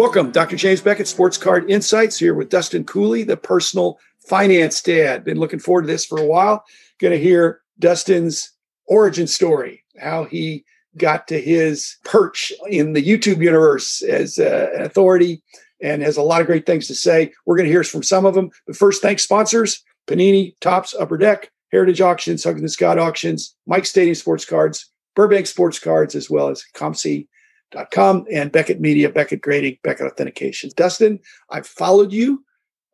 Welcome, 0.00 0.30
Dr. 0.30 0.56
James 0.56 0.80
Beckett, 0.80 1.08
Sports 1.08 1.36
Card 1.36 1.70
Insights, 1.70 2.18
here 2.18 2.32
with 2.32 2.48
Dustin 2.48 2.84
Cooley, 2.84 3.22
the 3.22 3.36
personal 3.36 3.98
finance 4.26 4.80
dad. 4.80 5.24
Been 5.24 5.38
looking 5.38 5.58
forward 5.58 5.82
to 5.82 5.88
this 5.88 6.06
for 6.06 6.18
a 6.18 6.24
while. 6.24 6.64
Going 7.00 7.12
to 7.12 7.22
hear 7.22 7.60
Dustin's 7.78 8.50
origin 8.86 9.26
story, 9.26 9.84
how 9.98 10.24
he 10.24 10.64
got 10.96 11.28
to 11.28 11.38
his 11.38 11.98
perch 12.02 12.50
in 12.70 12.94
the 12.94 13.02
YouTube 13.02 13.44
universe 13.44 14.00
as 14.00 14.38
uh, 14.38 14.70
an 14.74 14.84
authority 14.84 15.42
and 15.82 16.00
has 16.00 16.16
a 16.16 16.22
lot 16.22 16.40
of 16.40 16.46
great 16.46 16.64
things 16.64 16.86
to 16.86 16.94
say. 16.94 17.30
We're 17.44 17.58
going 17.58 17.66
to 17.66 17.72
hear 17.72 17.84
from 17.84 18.02
some 18.02 18.24
of 18.24 18.32
them. 18.32 18.48
But 18.66 18.76
first, 18.76 19.02
thanks 19.02 19.24
sponsors 19.24 19.84
Panini, 20.06 20.54
Topps, 20.62 20.94
Upper 20.98 21.18
Deck, 21.18 21.50
Heritage 21.72 22.00
Auctions, 22.00 22.42
Huggins 22.42 22.72
Scott 22.72 22.98
Auctions, 22.98 23.54
Mike 23.66 23.84
Stadium 23.84 24.14
Sports 24.14 24.46
Cards, 24.46 24.90
Burbank 25.14 25.46
Sports 25.46 25.78
Cards, 25.78 26.14
as 26.14 26.30
well 26.30 26.48
as 26.48 26.64
COMC.com 27.70 28.26
and 28.30 28.52
Beckett 28.52 28.80
Media, 28.80 29.10
Beckett 29.10 29.40
Grading, 29.40 29.78
Beckett 29.82 30.06
Authentication. 30.06 30.70
Dustin, 30.76 31.20
I've 31.50 31.66
followed 31.66 32.12
you. 32.12 32.44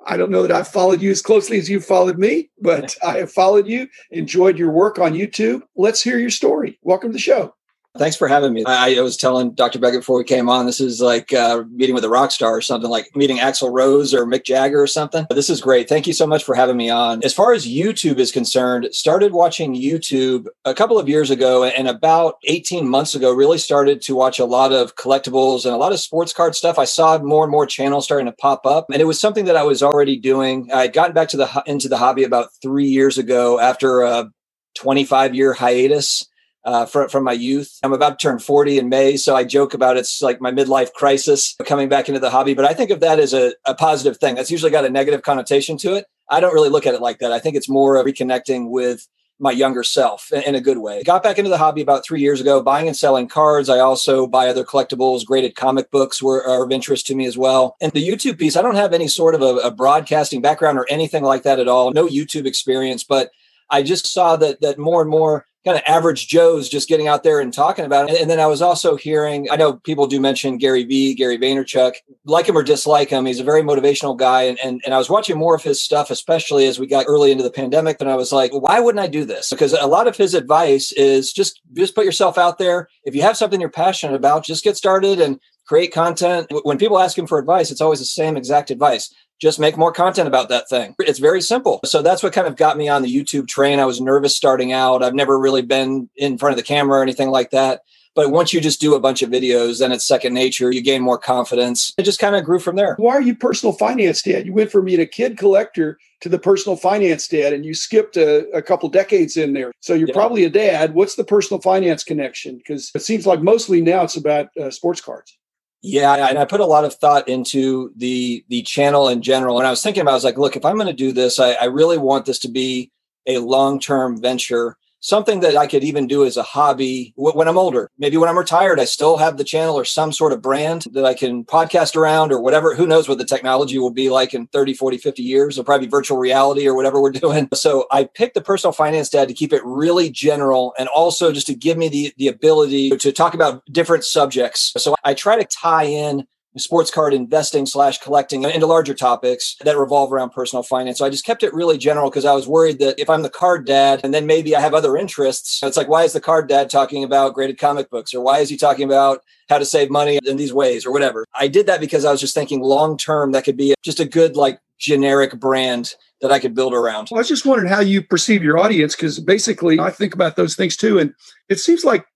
I 0.06 0.16
don't 0.16 0.30
know 0.30 0.42
that 0.42 0.52
I've 0.52 0.68
followed 0.68 1.00
you 1.00 1.10
as 1.10 1.20
closely 1.20 1.58
as 1.58 1.68
you've 1.68 1.84
followed 1.84 2.18
me, 2.18 2.50
but 2.60 2.94
I 3.06 3.18
have 3.18 3.32
followed 3.32 3.66
you, 3.66 3.88
enjoyed 4.10 4.58
your 4.58 4.70
work 4.70 4.98
on 4.98 5.14
YouTube. 5.14 5.62
Let's 5.74 6.02
hear 6.02 6.18
your 6.18 6.30
story. 6.30 6.78
Welcome 6.82 7.10
to 7.10 7.14
the 7.14 7.18
show. 7.18 7.55
Thanks 7.98 8.16
for 8.16 8.28
having 8.28 8.52
me. 8.52 8.64
I, 8.64 8.96
I, 8.96 9.00
was 9.00 9.16
telling 9.16 9.52
Dr. 9.52 9.78
Beckett 9.78 10.00
before 10.00 10.18
we 10.18 10.24
came 10.24 10.48
on, 10.48 10.66
this 10.66 10.80
is 10.80 11.00
like 11.00 11.32
uh, 11.32 11.64
meeting 11.70 11.94
with 11.94 12.04
a 12.04 12.08
rock 12.08 12.30
star 12.30 12.56
or 12.56 12.60
something, 12.60 12.90
like 12.90 13.14
meeting 13.14 13.38
Axl 13.38 13.72
Rose 13.72 14.14
or 14.14 14.26
Mick 14.26 14.44
Jagger 14.44 14.80
or 14.80 14.86
something. 14.86 15.26
This 15.30 15.50
is 15.50 15.60
great. 15.60 15.88
Thank 15.88 16.06
you 16.06 16.12
so 16.12 16.26
much 16.26 16.44
for 16.44 16.54
having 16.54 16.76
me 16.76 16.90
on. 16.90 17.22
As 17.24 17.34
far 17.34 17.52
as 17.52 17.66
YouTube 17.66 18.18
is 18.18 18.32
concerned, 18.32 18.88
started 18.92 19.32
watching 19.32 19.74
YouTube 19.74 20.46
a 20.64 20.74
couple 20.74 20.98
of 20.98 21.08
years 21.08 21.30
ago 21.30 21.64
and 21.64 21.88
about 21.88 22.36
18 22.44 22.88
months 22.88 23.14
ago, 23.14 23.32
really 23.32 23.58
started 23.58 24.02
to 24.02 24.14
watch 24.14 24.38
a 24.38 24.44
lot 24.44 24.72
of 24.72 24.96
collectibles 24.96 25.64
and 25.64 25.74
a 25.74 25.78
lot 25.78 25.92
of 25.92 26.00
sports 26.00 26.32
card 26.32 26.54
stuff. 26.54 26.78
I 26.78 26.84
saw 26.84 27.18
more 27.18 27.44
and 27.44 27.50
more 27.50 27.66
channels 27.66 28.04
starting 28.04 28.26
to 28.26 28.32
pop 28.32 28.66
up 28.66 28.86
and 28.90 29.00
it 29.00 29.06
was 29.06 29.20
something 29.20 29.46
that 29.46 29.56
I 29.56 29.62
was 29.62 29.82
already 29.82 30.16
doing. 30.16 30.70
I 30.72 30.82
had 30.82 30.92
gotten 30.92 31.14
back 31.14 31.28
to 31.28 31.36
the 31.36 31.62
into 31.66 31.88
the 31.88 31.98
hobby 31.98 32.24
about 32.24 32.48
three 32.62 32.86
years 32.86 33.18
ago 33.18 33.58
after 33.58 34.02
a 34.02 34.30
25 34.76 35.34
year 35.34 35.52
hiatus 35.52 36.26
uh, 36.66 36.84
from, 36.84 37.08
from 37.08 37.24
my 37.24 37.32
youth. 37.32 37.78
I'm 37.82 37.92
about 37.92 38.18
to 38.18 38.22
turn 38.26 38.38
40 38.40 38.78
in 38.78 38.88
May, 38.88 39.16
so 39.16 39.36
I 39.36 39.44
joke 39.44 39.72
about 39.72 39.96
it's 39.96 40.20
like 40.20 40.40
my 40.40 40.50
midlife 40.50 40.92
crisis 40.92 41.54
coming 41.64 41.88
back 41.88 42.08
into 42.08 42.20
the 42.20 42.28
hobby. 42.28 42.54
But 42.54 42.64
I 42.64 42.74
think 42.74 42.90
of 42.90 43.00
that 43.00 43.20
as 43.20 43.32
a, 43.32 43.54
a 43.64 43.74
positive 43.74 44.18
thing. 44.18 44.34
That's 44.34 44.50
usually 44.50 44.72
got 44.72 44.84
a 44.84 44.90
negative 44.90 45.22
connotation 45.22 45.78
to 45.78 45.94
it. 45.94 46.06
I 46.28 46.40
don't 46.40 46.52
really 46.52 46.68
look 46.68 46.86
at 46.86 46.94
it 46.94 47.00
like 47.00 47.20
that. 47.20 47.30
I 47.30 47.38
think 47.38 47.54
it's 47.54 47.68
more 47.68 47.96
of 47.96 48.04
reconnecting 48.04 48.68
with 48.68 49.06
my 49.38 49.52
younger 49.52 49.84
self 49.84 50.32
in, 50.32 50.42
in 50.42 50.54
a 50.56 50.60
good 50.60 50.78
way. 50.78 51.04
Got 51.04 51.22
back 51.22 51.38
into 51.38 51.50
the 51.50 51.58
hobby 51.58 51.82
about 51.82 52.04
three 52.04 52.20
years 52.20 52.40
ago, 52.40 52.60
buying 52.60 52.88
and 52.88 52.96
selling 52.96 53.28
cards. 53.28 53.68
I 53.68 53.78
also 53.78 54.26
buy 54.26 54.48
other 54.48 54.64
collectibles. 54.64 55.24
Graded 55.24 55.54
comic 55.54 55.92
books 55.92 56.20
were 56.20 56.44
are 56.44 56.64
of 56.64 56.72
interest 56.72 57.06
to 57.08 57.14
me 57.14 57.26
as 57.26 57.38
well. 57.38 57.76
And 57.80 57.92
the 57.92 58.06
YouTube 58.06 58.38
piece, 58.38 58.56
I 58.56 58.62
don't 58.62 58.74
have 58.74 58.92
any 58.92 59.06
sort 59.06 59.36
of 59.36 59.42
a, 59.42 59.56
a 59.58 59.70
broadcasting 59.70 60.40
background 60.40 60.78
or 60.78 60.86
anything 60.90 61.22
like 61.22 61.44
that 61.44 61.60
at 61.60 61.68
all. 61.68 61.92
No 61.92 62.08
YouTube 62.08 62.46
experience, 62.46 63.04
but 63.04 63.30
I 63.70 63.82
just 63.82 64.12
saw 64.12 64.36
that 64.36 64.60
that 64.62 64.78
more 64.78 65.00
and 65.00 65.10
more 65.10 65.46
kind 65.66 65.76
of 65.76 65.82
average 65.88 66.28
Joes 66.28 66.68
just 66.68 66.88
getting 66.88 67.08
out 67.08 67.24
there 67.24 67.40
and 67.40 67.52
talking 67.52 67.84
about 67.84 68.08
it. 68.08 68.20
And 68.20 68.30
then 68.30 68.38
I 68.38 68.46
was 68.46 68.62
also 68.62 68.94
hearing, 68.94 69.48
I 69.50 69.56
know 69.56 69.72
people 69.72 70.06
do 70.06 70.20
mention 70.20 70.58
Gary 70.58 70.84
Vee, 70.84 71.12
Gary 71.12 71.36
Vaynerchuk, 71.36 71.94
like 72.24 72.48
him 72.48 72.56
or 72.56 72.62
dislike 72.62 73.10
him. 73.10 73.26
He's 73.26 73.40
a 73.40 73.44
very 73.44 73.62
motivational 73.62 74.16
guy. 74.16 74.42
And, 74.42 74.60
and, 74.62 74.80
and 74.84 74.94
I 74.94 74.98
was 74.98 75.10
watching 75.10 75.36
more 75.36 75.56
of 75.56 75.64
his 75.64 75.82
stuff, 75.82 76.08
especially 76.10 76.66
as 76.66 76.78
we 76.78 76.86
got 76.86 77.06
early 77.08 77.32
into 77.32 77.42
the 77.42 77.50
pandemic. 77.50 77.96
And 77.98 78.08
I 78.08 78.14
was 78.14 78.32
like, 78.32 78.52
why 78.52 78.78
wouldn't 78.78 79.02
I 79.02 79.08
do 79.08 79.24
this? 79.24 79.50
Because 79.50 79.72
a 79.72 79.88
lot 79.88 80.06
of 80.06 80.16
his 80.16 80.34
advice 80.34 80.92
is 80.92 81.32
just, 81.32 81.60
just 81.72 81.96
put 81.96 82.04
yourself 82.04 82.38
out 82.38 82.58
there. 82.58 82.88
If 83.04 83.16
you 83.16 83.22
have 83.22 83.36
something 83.36 83.60
you're 83.60 83.68
passionate 83.68 84.14
about, 84.14 84.44
just 84.44 84.62
get 84.62 84.76
started 84.76 85.20
and 85.20 85.40
create 85.66 85.92
content. 85.92 86.46
When 86.62 86.78
people 86.78 87.00
ask 87.00 87.18
him 87.18 87.26
for 87.26 87.40
advice, 87.40 87.72
it's 87.72 87.80
always 87.80 87.98
the 87.98 88.04
same 88.04 88.36
exact 88.36 88.70
advice 88.70 89.12
just 89.40 89.58
make 89.60 89.76
more 89.76 89.92
content 89.92 90.28
about 90.28 90.48
that 90.48 90.68
thing. 90.68 90.94
It's 91.00 91.18
very 91.18 91.42
simple. 91.42 91.80
So 91.84 92.02
that's 92.02 92.22
what 92.22 92.32
kind 92.32 92.46
of 92.46 92.56
got 92.56 92.76
me 92.76 92.88
on 92.88 93.02
the 93.02 93.14
YouTube 93.14 93.48
train. 93.48 93.80
I 93.80 93.84
was 93.84 94.00
nervous 94.00 94.34
starting 94.34 94.72
out. 94.72 95.02
I've 95.02 95.14
never 95.14 95.38
really 95.38 95.62
been 95.62 96.08
in 96.16 96.38
front 96.38 96.52
of 96.52 96.56
the 96.56 96.62
camera 96.62 97.00
or 97.00 97.02
anything 97.02 97.30
like 97.30 97.50
that. 97.50 97.82
But 98.14 98.30
once 98.30 98.54
you 98.54 98.62
just 98.62 98.80
do 98.80 98.94
a 98.94 99.00
bunch 99.00 99.20
of 99.20 99.28
videos, 99.28 99.78
then 99.78 99.92
it's 99.92 100.06
second 100.06 100.32
nature. 100.32 100.72
You 100.72 100.80
gain 100.80 101.02
more 101.02 101.18
confidence. 101.18 101.92
It 101.98 102.04
just 102.04 102.18
kind 102.18 102.34
of 102.34 102.44
grew 102.44 102.58
from 102.58 102.74
there. 102.74 102.94
Why 102.96 103.12
are 103.12 103.20
you 103.20 103.36
personal 103.36 103.74
finance 103.74 104.22
dad? 104.22 104.46
You 104.46 104.54
went 104.54 104.72
from 104.72 104.86
being 104.86 105.00
a 105.00 105.06
kid 105.06 105.36
collector 105.36 105.98
to 106.22 106.30
the 106.30 106.38
personal 106.38 106.76
finance 106.76 107.28
dad, 107.28 107.52
and 107.52 107.66
you 107.66 107.74
skipped 107.74 108.16
a, 108.16 108.48
a 108.52 108.62
couple 108.62 108.88
decades 108.88 109.36
in 109.36 109.52
there. 109.52 109.70
So 109.80 109.92
you're 109.92 110.08
yeah. 110.08 110.14
probably 110.14 110.44
a 110.44 110.50
dad. 110.50 110.94
What's 110.94 111.16
the 111.16 111.24
personal 111.24 111.60
finance 111.60 112.04
connection? 112.04 112.56
Because 112.56 112.90
it 112.94 113.02
seems 113.02 113.26
like 113.26 113.42
mostly 113.42 113.82
now 113.82 114.04
it's 114.04 114.16
about 114.16 114.48
uh, 114.56 114.70
sports 114.70 115.02
cards. 115.02 115.36
Yeah, 115.82 116.28
and 116.28 116.38
I 116.38 116.44
put 116.44 116.60
a 116.60 116.66
lot 116.66 116.84
of 116.84 116.94
thought 116.94 117.28
into 117.28 117.92
the 117.96 118.44
the 118.48 118.62
channel 118.62 119.08
in 119.08 119.22
general. 119.22 119.58
And 119.58 119.66
I 119.66 119.70
was 119.70 119.82
thinking 119.82 120.00
about, 120.00 120.12
I 120.12 120.14
was 120.14 120.24
like, 120.24 120.38
look, 120.38 120.56
if 120.56 120.64
I'm 120.64 120.76
going 120.76 120.88
to 120.88 120.92
do 120.92 121.12
this, 121.12 121.38
I, 121.38 121.52
I 121.52 121.64
really 121.66 121.98
want 121.98 122.26
this 122.26 122.40
to 122.40 122.48
be 122.48 122.90
a 123.26 123.38
long 123.38 123.78
term 123.78 124.20
venture 124.20 124.76
something 125.06 125.38
that 125.40 125.56
I 125.56 125.68
could 125.68 125.84
even 125.84 126.08
do 126.08 126.24
as 126.24 126.36
a 126.36 126.42
hobby 126.42 127.12
when 127.16 127.46
I'm 127.46 127.56
older. 127.56 127.90
Maybe 127.96 128.16
when 128.16 128.28
I'm 128.28 128.36
retired, 128.36 128.80
I 128.80 128.84
still 128.86 129.16
have 129.18 129.36
the 129.36 129.44
channel 129.44 129.78
or 129.78 129.84
some 129.84 130.10
sort 130.10 130.32
of 130.32 130.42
brand 130.42 130.86
that 130.92 131.04
I 131.04 131.14
can 131.14 131.44
podcast 131.44 131.94
around 131.94 132.32
or 132.32 132.40
whatever. 132.40 132.74
Who 132.74 132.88
knows 132.88 133.08
what 133.08 133.18
the 133.18 133.24
technology 133.24 133.78
will 133.78 133.92
be 133.92 134.10
like 134.10 134.34
in 134.34 134.48
30, 134.48 134.74
40, 134.74 134.98
50 134.98 135.22
years? 135.22 135.54
It'll 135.54 135.64
probably 135.64 135.86
be 135.86 135.90
virtual 135.90 136.18
reality 136.18 136.66
or 136.66 136.74
whatever 136.74 137.00
we're 137.00 137.10
doing. 137.26 137.48
So 137.54 137.86
I 137.92 138.04
picked 138.04 138.34
the 138.34 138.40
personal 138.40 138.72
finance 138.72 139.08
dad 139.08 139.28
to 139.28 139.34
keep 139.34 139.52
it 139.52 139.62
really 139.64 140.10
general 140.10 140.74
and 140.76 140.88
also 140.88 141.30
just 141.30 141.46
to 141.46 141.54
give 141.54 141.78
me 141.78 141.88
the, 141.88 142.12
the 142.16 142.26
ability 142.26 142.90
to 142.90 143.12
talk 143.12 143.34
about 143.34 143.62
different 143.70 144.02
subjects. 144.02 144.72
So 144.76 144.96
I 145.04 145.14
try 145.14 145.36
to 145.36 145.44
tie 145.44 145.84
in 145.84 146.26
sports 146.58 146.90
card 146.90 147.12
investing 147.12 147.66
slash 147.66 147.98
collecting 147.98 148.44
into 148.44 148.66
larger 148.66 148.94
topics 148.94 149.56
that 149.64 149.76
revolve 149.76 150.12
around 150.12 150.30
personal 150.30 150.62
finance. 150.62 150.98
So 150.98 151.04
I 151.04 151.10
just 151.10 151.24
kept 151.24 151.42
it 151.42 151.52
really 151.52 151.78
general 151.78 152.10
because 152.10 152.24
I 152.24 152.32
was 152.32 152.48
worried 152.48 152.78
that 152.78 152.98
if 152.98 153.10
I'm 153.10 153.22
the 153.22 153.30
card 153.30 153.66
dad 153.66 154.00
and 154.02 154.14
then 154.14 154.26
maybe 154.26 154.56
I 154.56 154.60
have 154.60 154.74
other 154.74 154.96
interests, 154.96 155.60
it's 155.62 155.76
like, 155.76 155.88
why 155.88 156.04
is 156.04 156.12
the 156.12 156.20
card 156.20 156.48
dad 156.48 156.70
talking 156.70 157.04
about 157.04 157.34
graded 157.34 157.58
comic 157.58 157.90
books 157.90 158.14
or 158.14 158.20
why 158.20 158.38
is 158.38 158.48
he 158.48 158.56
talking 158.56 158.84
about 158.84 159.20
how 159.48 159.58
to 159.58 159.64
save 159.64 159.90
money 159.90 160.18
in 160.24 160.36
these 160.36 160.52
ways 160.52 160.86
or 160.86 160.92
whatever? 160.92 161.26
I 161.34 161.48
did 161.48 161.66
that 161.66 161.80
because 161.80 162.04
I 162.04 162.10
was 162.10 162.20
just 162.20 162.34
thinking 162.34 162.60
long 162.60 162.96
term 162.96 163.32
that 163.32 163.44
could 163.44 163.56
be 163.56 163.74
just 163.82 164.00
a 164.00 164.04
good, 164.04 164.36
like, 164.36 164.58
generic 164.78 165.38
brand 165.38 165.94
that 166.20 166.32
I 166.32 166.38
could 166.38 166.54
build 166.54 166.74
around. 166.74 167.08
Well, 167.10 167.20
I 167.20 167.22
just 167.22 167.46
wondering 167.46 167.70
how 167.70 167.80
you 167.80 168.02
perceive 168.02 168.42
your 168.42 168.58
audience 168.58 168.94
because 168.94 169.18
basically 169.20 169.80
I 169.80 169.90
think 169.90 170.14
about 170.14 170.36
those 170.36 170.54
things 170.54 170.76
too. 170.76 170.98
And 170.98 171.14
it 171.48 171.60
seems 171.60 171.84
like 171.84 172.06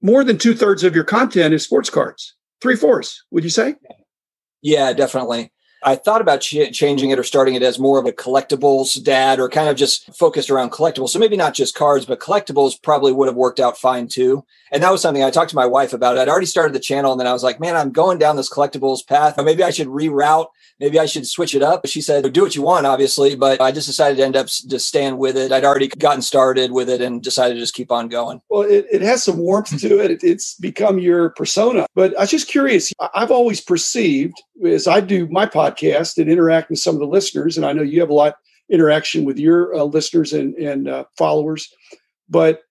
more 0.00 0.24
than 0.24 0.38
two 0.38 0.54
thirds 0.54 0.84
of 0.84 0.94
your 0.94 1.04
content 1.04 1.54
is 1.54 1.64
sports 1.64 1.90
cards 1.90 2.34
three 2.60 2.76
fourths, 2.76 3.24
would 3.30 3.44
you 3.44 3.50
say? 3.50 3.74
Yeah, 4.62 4.92
definitely. 4.92 5.52
I 5.82 5.94
thought 5.94 6.20
about 6.20 6.40
ch- 6.40 6.72
changing 6.72 7.10
it 7.10 7.18
or 7.18 7.24
starting 7.24 7.54
it 7.54 7.62
as 7.62 7.78
more 7.78 7.98
of 7.98 8.06
a 8.06 8.12
collectibles 8.12 9.02
dad 9.02 9.38
or 9.38 9.48
kind 9.48 9.68
of 9.68 9.76
just 9.76 10.14
focused 10.16 10.50
around 10.50 10.72
collectibles. 10.72 11.10
So 11.10 11.18
maybe 11.18 11.36
not 11.36 11.54
just 11.54 11.74
cards, 11.74 12.04
but 12.04 12.20
collectibles 12.20 12.80
probably 12.82 13.12
would 13.12 13.28
have 13.28 13.36
worked 13.36 13.60
out 13.60 13.78
fine 13.78 14.08
too. 14.08 14.44
And 14.72 14.82
that 14.82 14.92
was 14.92 15.00
something 15.00 15.22
I 15.22 15.30
talked 15.30 15.50
to 15.50 15.56
my 15.56 15.66
wife 15.66 15.92
about. 15.92 16.18
I'd 16.18 16.28
already 16.28 16.46
started 16.46 16.74
the 16.74 16.80
channel 16.80 17.12
and 17.12 17.20
then 17.20 17.26
I 17.26 17.32
was 17.32 17.42
like, 17.42 17.60
man, 17.60 17.76
I'm 17.76 17.90
going 17.90 18.18
down 18.18 18.36
this 18.36 18.52
collectibles 18.52 19.06
path. 19.06 19.34
Oh, 19.38 19.44
maybe 19.44 19.62
I 19.62 19.70
should 19.70 19.88
reroute. 19.88 20.48
Maybe 20.80 20.98
I 21.00 21.06
should 21.06 21.26
switch 21.26 21.56
it 21.56 21.62
up. 21.62 21.86
She 21.86 22.00
said, 22.00 22.32
do 22.32 22.42
what 22.42 22.54
you 22.54 22.62
want, 22.62 22.86
obviously, 22.86 23.34
but 23.34 23.60
I 23.60 23.72
just 23.72 23.88
decided 23.88 24.16
to 24.18 24.24
end 24.24 24.36
up 24.36 24.46
just 24.46 24.86
staying 24.86 25.16
with 25.18 25.36
it. 25.36 25.50
I'd 25.50 25.64
already 25.64 25.88
gotten 25.88 26.22
started 26.22 26.70
with 26.70 26.88
it 26.88 27.00
and 27.00 27.20
decided 27.20 27.54
to 27.54 27.60
just 27.60 27.74
keep 27.74 27.90
on 27.90 28.08
going. 28.08 28.40
Well, 28.48 28.62
it, 28.62 28.86
it 28.92 29.02
has 29.02 29.24
some 29.24 29.38
warmth 29.38 29.76
to 29.80 29.98
it. 29.98 30.22
It's 30.22 30.54
become 30.54 31.00
your 31.00 31.30
persona. 31.30 31.86
But 31.94 32.16
I 32.16 32.20
was 32.22 32.30
just 32.30 32.48
curious. 32.48 32.92
I've 33.12 33.32
always 33.32 33.60
perceived 33.60 34.40
as 34.64 34.86
I 34.86 35.00
do 35.00 35.26
my 35.28 35.46
podcast 35.46 35.67
and 36.18 36.30
interact 36.30 36.70
with 36.70 36.78
some 36.78 36.94
of 36.94 37.00
the 37.00 37.06
listeners, 37.06 37.56
and 37.56 37.66
I 37.66 37.72
know 37.72 37.82
you 37.82 38.00
have 38.00 38.10
a 38.10 38.14
lot 38.14 38.36
interaction 38.70 39.24
with 39.24 39.38
your 39.38 39.74
uh, 39.74 39.84
listeners 39.84 40.32
and, 40.32 40.54
and 40.54 40.88
uh, 40.88 41.04
followers, 41.16 41.72
but 42.28 42.62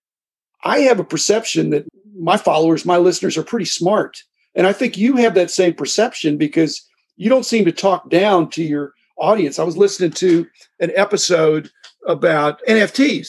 I 0.64 0.80
have 0.80 1.00
a 1.00 1.04
perception 1.04 1.70
that 1.70 1.86
my 2.16 2.36
followers, 2.36 2.84
my 2.84 2.96
listeners 2.96 3.36
are 3.36 3.42
pretty 3.42 3.64
smart. 3.64 4.22
And 4.54 4.66
I 4.66 4.72
think 4.72 4.96
you 4.96 5.16
have 5.16 5.34
that 5.34 5.50
same 5.50 5.74
perception 5.74 6.36
because 6.36 6.84
you 7.16 7.28
don't 7.28 7.46
seem 7.46 7.64
to 7.64 7.72
talk 7.72 8.10
down 8.10 8.50
to 8.50 8.62
your 8.62 8.92
audience. 9.18 9.58
I 9.58 9.64
was 9.64 9.76
listening 9.76 10.12
to 10.12 10.46
an 10.80 10.90
episode 10.96 11.70
about 12.06 12.60
NFTs 12.66 13.28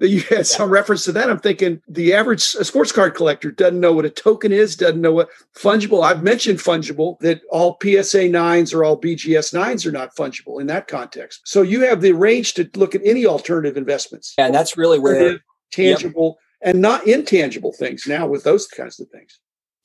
you 0.00 0.20
had 0.20 0.46
some 0.46 0.70
reference 0.70 1.04
to 1.04 1.12
that. 1.12 1.30
I'm 1.30 1.40
thinking 1.40 1.82
the 1.88 2.14
average 2.14 2.40
sports 2.40 2.92
card 2.92 3.14
collector 3.14 3.50
doesn't 3.50 3.80
know 3.80 3.92
what 3.92 4.04
a 4.04 4.10
token 4.10 4.52
is, 4.52 4.76
doesn't 4.76 5.00
know 5.00 5.12
what 5.12 5.28
fungible. 5.56 6.04
I've 6.04 6.22
mentioned 6.22 6.58
fungible, 6.58 7.18
that 7.20 7.40
all 7.50 7.78
PSA 7.82 8.28
nines 8.28 8.72
or 8.72 8.84
all 8.84 9.00
BGS 9.00 9.52
nines 9.52 9.84
are 9.86 9.92
not 9.92 10.14
fungible 10.14 10.60
in 10.60 10.68
that 10.68 10.86
context. 10.86 11.40
So 11.44 11.62
you 11.62 11.80
have 11.82 12.00
the 12.00 12.12
range 12.12 12.54
to 12.54 12.70
look 12.74 12.94
at 12.94 13.02
any 13.04 13.26
alternative 13.26 13.76
investments. 13.76 14.34
And 14.38 14.54
that's 14.54 14.76
really 14.76 14.98
where 14.98 15.40
tangible 15.72 16.38
yep. 16.62 16.74
and 16.74 16.82
not 16.82 17.06
intangible 17.06 17.72
things 17.72 18.04
now 18.06 18.26
with 18.26 18.44
those 18.44 18.66
kinds 18.66 19.00
of 19.00 19.08
things. 19.08 19.40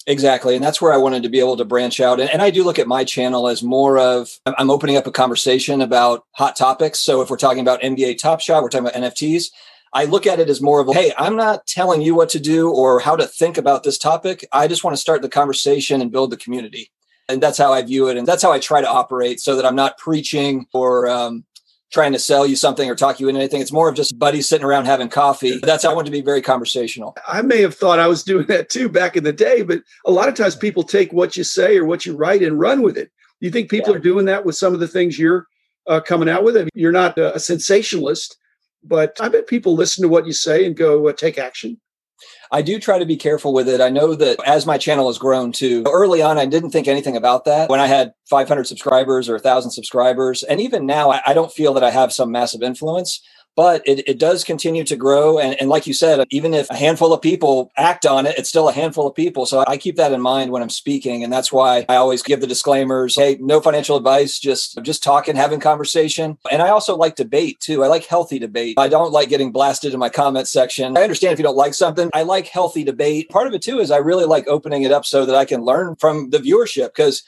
Exactly. 0.05 0.55
And 0.55 0.63
that's 0.63 0.81
where 0.81 0.91
I 0.91 0.97
wanted 0.97 1.23
to 1.23 1.29
be 1.29 1.39
able 1.39 1.55
to 1.57 1.65
branch 1.65 2.01
out. 2.01 2.19
And, 2.19 2.29
and, 2.29 2.41
I 2.41 2.49
do 2.49 2.65
look 2.65 2.77
at 2.77 2.87
my 2.87 3.05
channel 3.05 3.47
as 3.47 3.63
more 3.63 3.97
of 3.97 4.29
I'm 4.45 4.69
opening 4.69 4.97
up 4.97 5.07
a 5.07 5.11
conversation 5.11 5.81
about 5.81 6.25
hot 6.31 6.57
topics. 6.57 6.99
So 6.99 7.21
if 7.21 7.29
we're 7.29 7.37
talking 7.37 7.61
about 7.61 7.81
NBA 7.81 8.17
Top 8.19 8.41
Shot, 8.41 8.61
we're 8.61 8.69
talking 8.69 8.87
about 8.87 9.01
NFTs. 9.01 9.45
I 9.93 10.05
look 10.05 10.25
at 10.25 10.39
it 10.39 10.49
as 10.49 10.61
more 10.61 10.79
of 10.79 10.87
a, 10.87 10.93
hey, 10.93 11.13
I'm 11.17 11.35
not 11.35 11.67
telling 11.67 12.01
you 12.01 12.15
what 12.15 12.29
to 12.29 12.39
do 12.39 12.71
or 12.71 12.99
how 12.99 13.15
to 13.15 13.27
think 13.27 13.57
about 13.57 13.83
this 13.83 13.97
topic. 13.97 14.45
I 14.51 14.67
just 14.67 14.83
want 14.83 14.95
to 14.95 15.01
start 15.01 15.21
the 15.21 15.29
conversation 15.29 16.01
and 16.01 16.11
build 16.11 16.31
the 16.31 16.37
community. 16.37 16.91
And 17.29 17.41
that's 17.41 17.57
how 17.57 17.71
I 17.71 17.81
view 17.83 18.07
it. 18.09 18.17
And 18.17 18.27
that's 18.27 18.43
how 18.43 18.51
I 18.51 18.59
try 18.59 18.81
to 18.81 18.89
operate 18.89 19.39
so 19.39 19.55
that 19.55 19.65
I'm 19.65 19.75
not 19.75 19.97
preaching 19.97 20.65
or 20.73 21.07
um, 21.07 21.45
trying 21.91 22.11
to 22.11 22.19
sell 22.19 22.45
you 22.45 22.55
something 22.55 22.89
or 22.89 22.95
talk 22.95 23.19
you 23.19 23.29
into 23.29 23.39
anything. 23.39 23.61
It's 23.61 23.71
more 23.71 23.87
of 23.87 23.95
just 23.95 24.17
buddies 24.17 24.49
sitting 24.49 24.65
around 24.65 24.85
having 24.85 25.09
coffee. 25.09 25.59
That's 25.59 25.83
how 25.83 25.91
I 25.91 25.93
want 25.93 26.07
to 26.07 26.11
be 26.11 26.21
very 26.21 26.41
conversational. 26.41 27.15
I 27.27 27.43
may 27.43 27.61
have 27.61 27.75
thought 27.75 27.99
I 27.99 28.07
was 28.07 28.23
doing 28.23 28.47
that 28.47 28.69
too 28.69 28.89
back 28.89 29.15
in 29.15 29.23
the 29.23 29.31
day, 29.31 29.61
but 29.61 29.83
a 30.05 30.11
lot 30.11 30.27
of 30.27 30.33
times 30.33 30.55
people 30.55 30.83
take 30.83 31.13
what 31.13 31.37
you 31.37 31.43
say 31.43 31.77
or 31.77 31.85
what 31.85 32.05
you 32.05 32.15
write 32.15 32.41
and 32.41 32.59
run 32.59 32.81
with 32.81 32.97
it. 32.97 33.11
You 33.39 33.51
think 33.51 33.69
people 33.69 33.91
yeah. 33.91 33.97
are 33.97 34.01
doing 34.01 34.25
that 34.25 34.43
with 34.43 34.55
some 34.55 34.73
of 34.73 34.79
the 34.79 34.87
things 34.87 35.19
you're 35.19 35.47
uh, 35.87 35.99
coming 35.99 36.29
out 36.29 36.43
with? 36.43 36.67
You're 36.73 36.91
not 36.91 37.17
a 37.17 37.39
sensationalist, 37.39 38.37
but 38.83 39.17
I 39.19 39.29
bet 39.29 39.47
people 39.47 39.75
listen 39.75 40.01
to 40.01 40.09
what 40.09 40.25
you 40.25 40.33
say 40.33 40.65
and 40.65 40.75
go 40.75 41.07
uh, 41.07 41.13
take 41.13 41.37
action. 41.37 41.79
I 42.51 42.61
do 42.61 42.79
try 42.79 42.99
to 42.99 43.05
be 43.05 43.17
careful 43.17 43.53
with 43.53 43.67
it. 43.67 43.81
I 43.81 43.89
know 43.89 44.13
that 44.15 44.39
as 44.45 44.65
my 44.65 44.77
channel 44.77 45.07
has 45.07 45.17
grown 45.17 45.51
too, 45.51 45.83
early 45.87 46.21
on, 46.21 46.37
I 46.37 46.45
didn't 46.45 46.69
think 46.69 46.87
anything 46.87 47.17
about 47.17 47.45
that. 47.45 47.69
When 47.69 47.79
I 47.79 47.87
had 47.87 48.13
500 48.29 48.65
subscribers 48.65 49.27
or 49.27 49.33
1,000 49.33 49.71
subscribers, 49.71 50.43
and 50.43 50.61
even 50.61 50.85
now, 50.85 51.09
I, 51.09 51.33
don't 51.33 51.51
feel 51.51 51.73
that 51.73 51.83
I 51.83 51.89
have 51.89 52.13
some 52.13 52.31
massive 52.31 52.61
influence 52.61 53.21
but 53.55 53.81
it, 53.85 54.07
it 54.07 54.19
does 54.19 54.43
continue 54.43 54.83
to 54.83 54.95
grow. 54.95 55.39
And, 55.39 55.59
and 55.59 55.69
like 55.69 55.85
you 55.87 55.93
said, 55.93 56.25
even 56.31 56.53
if 56.53 56.69
a 56.69 56.75
handful 56.75 57.13
of 57.13 57.21
people 57.21 57.71
act 57.77 58.05
on 58.05 58.25
it, 58.25 58.37
it's 58.37 58.49
still 58.49 58.69
a 58.69 58.73
handful 58.73 59.07
of 59.07 59.15
people. 59.15 59.45
So 59.45 59.63
I 59.67 59.77
keep 59.77 59.95
that 59.97 60.11
in 60.11 60.21
mind 60.21 60.51
when 60.51 60.61
I'm 60.61 60.69
speaking. 60.69 61.23
And 61.23 61.31
that's 61.31 61.51
why 61.51 61.85
I 61.89 61.95
always 61.95 62.23
give 62.23 62.41
the 62.41 62.47
disclaimers. 62.47 63.15
Hey, 63.15 63.37
no 63.39 63.61
financial 63.61 63.97
advice, 63.97 64.39
just, 64.39 64.81
just 64.83 65.03
talking, 65.03 65.35
having 65.35 65.59
conversation. 65.59 66.37
And 66.51 66.61
I 66.61 66.69
also 66.69 66.95
like 66.95 67.15
debate 67.15 67.59
too. 67.59 67.83
I 67.83 67.87
like 67.87 68.05
healthy 68.05 68.39
debate. 68.39 68.75
I 68.77 68.87
don't 68.87 69.11
like 69.11 69.29
getting 69.29 69.51
blasted 69.51 69.93
in 69.93 69.99
my 69.99 70.09
comment 70.09 70.47
section. 70.47 70.97
I 70.97 71.03
understand 71.03 71.33
if 71.33 71.39
you 71.39 71.43
don't 71.43 71.57
like 71.57 71.73
something. 71.73 72.09
I 72.13 72.23
like 72.23 72.47
healthy 72.47 72.83
debate. 72.83 73.29
Part 73.29 73.47
of 73.47 73.53
it 73.53 73.61
too 73.61 73.79
is 73.79 73.91
I 73.91 73.97
really 73.97 74.25
like 74.25 74.47
opening 74.47 74.83
it 74.83 74.91
up 74.91 75.05
so 75.05 75.25
that 75.25 75.35
I 75.35 75.45
can 75.45 75.61
learn 75.61 75.95
from 75.95 76.29
the 76.31 76.39
viewership 76.39 76.87
because 76.95 77.23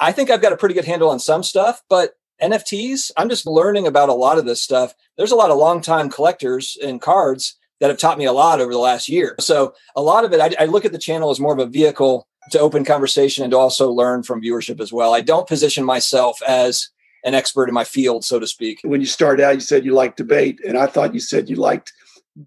I 0.00 0.12
think 0.12 0.30
I've 0.30 0.42
got 0.42 0.52
a 0.52 0.56
pretty 0.56 0.74
good 0.74 0.84
handle 0.84 1.10
on 1.10 1.18
some 1.18 1.42
stuff, 1.42 1.82
but 1.88 2.17
NFTs, 2.42 3.10
I'm 3.16 3.28
just 3.28 3.46
learning 3.46 3.86
about 3.86 4.08
a 4.08 4.14
lot 4.14 4.38
of 4.38 4.44
this 4.44 4.62
stuff. 4.62 4.94
There's 5.16 5.32
a 5.32 5.36
lot 5.36 5.50
of 5.50 5.58
longtime 5.58 6.10
collectors 6.10 6.76
and 6.82 7.00
cards 7.00 7.56
that 7.80 7.90
have 7.90 7.98
taught 7.98 8.18
me 8.18 8.24
a 8.24 8.32
lot 8.32 8.60
over 8.60 8.72
the 8.72 8.78
last 8.78 9.08
year. 9.08 9.36
So 9.40 9.74
a 9.94 10.02
lot 10.02 10.24
of 10.24 10.32
it, 10.32 10.40
I, 10.40 10.62
I, 10.62 10.66
look 10.66 10.84
at 10.84 10.92
the 10.92 10.98
channel 10.98 11.30
as 11.30 11.38
more 11.38 11.52
of 11.52 11.58
a 11.58 11.66
vehicle 11.66 12.26
to 12.50 12.58
open 12.58 12.84
conversation 12.84 13.44
and 13.44 13.52
to 13.52 13.56
also 13.56 13.90
learn 13.90 14.22
from 14.22 14.42
viewership 14.42 14.80
as 14.80 14.92
well. 14.92 15.14
I 15.14 15.20
don't 15.20 15.46
position 15.46 15.84
myself 15.84 16.40
as 16.46 16.88
an 17.24 17.34
expert 17.34 17.68
in 17.68 17.74
my 17.74 17.84
field, 17.84 18.24
so 18.24 18.38
to 18.38 18.46
speak. 18.46 18.80
When 18.82 19.00
you 19.00 19.06
started 19.06 19.44
out, 19.44 19.54
you 19.54 19.60
said 19.60 19.84
you 19.84 19.94
liked 19.94 20.16
debate, 20.16 20.60
and 20.66 20.78
I 20.78 20.86
thought 20.86 21.14
you 21.14 21.20
said 21.20 21.48
you 21.48 21.56
liked 21.56 21.92